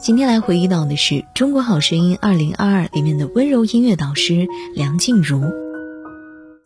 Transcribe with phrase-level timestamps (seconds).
[0.00, 2.56] 今天来回忆到的是《中国好声音2022》
[2.92, 5.42] 里面的温柔音乐导师梁静茹。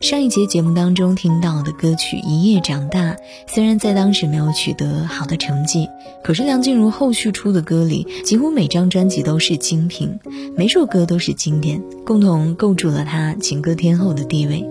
[0.01, 3.13] 上一节节目当中听到的歌曲《一夜长大》，
[3.47, 5.89] 虽然在当时没有取得好的成绩，
[6.23, 10.19] 可是梁静茹后续出的歌里，几乎每张专辑都是精品，
[10.55, 14.63] 每首歌都是经典，共同构筑了她情歌天后的地位。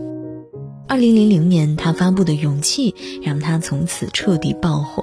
[0.87, 2.93] 二零零零年，她发布的《勇气》
[3.24, 5.02] 让她从此彻底爆火。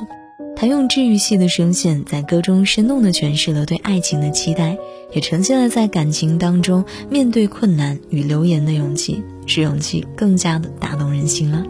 [0.60, 4.78] 他用治愈系的声线，在歌中生动地诠释了对爱情的期待，
[5.14, 11.64] 也呈现了在感情当中面对困难与流言的勇气，使勇气更加的打动人心了。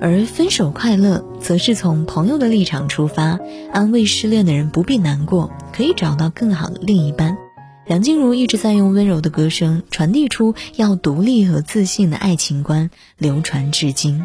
[0.00, 3.38] 而《分手快乐》则是从朋友的立场出发，
[3.72, 7.38] 安慰失恋的人不必难过，可以找到更好的另一半。
[7.86, 14.24] 梁静茹一直在用温柔的歌声传递出要独立和自信的爱情观，流传至今。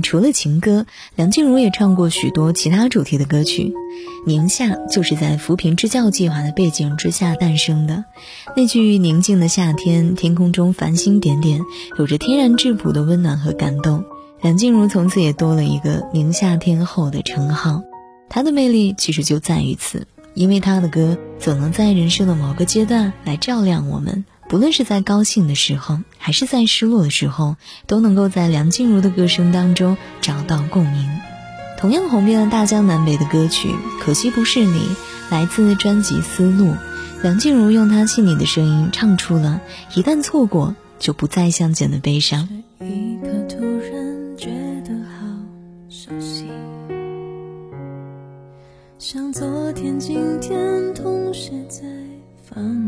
[0.00, 3.72] 除了情歌，梁静茹也唱过许多其他主题的歌曲。
[4.26, 8.04] 宁夏就是在扶贫支教计划的背景之下诞生的。
[8.56, 11.60] 那句宁静的夏天，天空中繁星点点，
[11.98, 14.04] 有着天然质朴的温暖和感动。
[14.40, 17.82] 梁静茹从此也多了一个宁夏天后的称号。
[18.28, 24.24] 她的魅力其实就在于此，因为她的歌总能在人生的某个阶段来照亮我们。
[24.48, 27.56] 不论是在高兴的时候，还是在失落的时候，
[27.86, 31.08] 都能够在梁静茹的歌声当中找到共鸣。
[31.78, 33.68] 同样红遍了大江南北的歌曲
[34.00, 34.80] 《可惜不是你》，
[35.30, 36.66] 来自专辑《丝路》，
[37.22, 39.60] 梁静茹用她细腻的声音唱出了
[39.94, 42.48] “一旦错过，就不再相见”的悲伤。
[48.98, 51.84] 像昨天、今天同时在
[52.42, 52.87] 放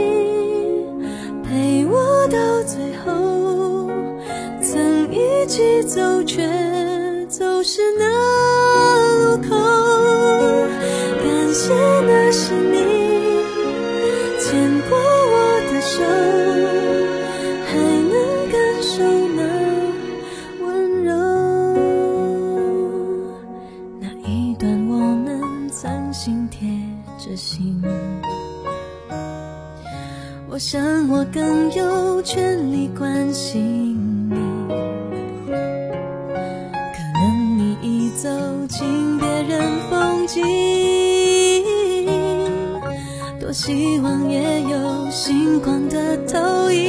[5.51, 6.47] 一起走，却
[7.27, 8.07] 走失那
[9.19, 9.49] 路口。
[11.19, 11.73] 感谢
[12.07, 12.77] 那是你
[14.39, 16.01] 牵过我的手，
[17.67, 17.75] 还
[18.07, 18.13] 能
[18.49, 19.03] 感受
[19.35, 19.43] 那
[20.63, 21.11] 温柔。
[23.99, 26.65] 那一段我们曾心贴
[27.19, 27.83] 着心。
[30.49, 33.90] 我想，我更有权利关心
[43.51, 46.87] 希望也有星光的投影。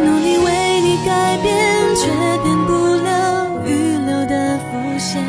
[0.00, 1.54] 努力为你改变，
[1.94, 2.10] 却
[2.42, 2.72] 变不
[3.04, 3.68] 了预
[4.04, 5.22] 留的伏线。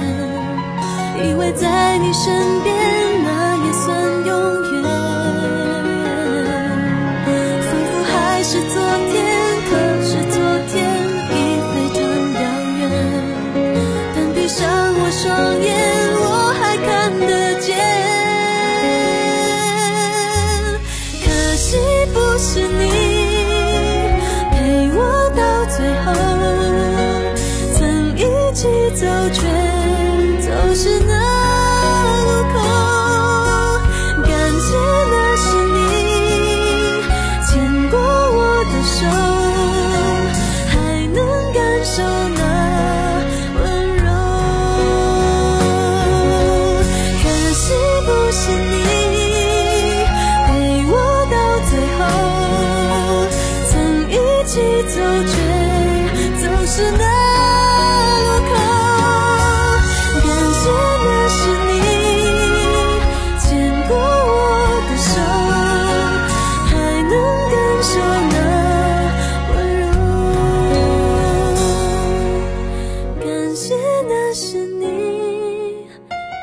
[1.24, 2.69] 以为在你身边。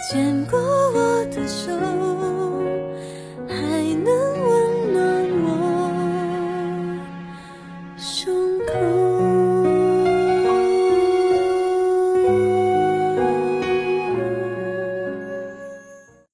[0.09, 0.56] 见过。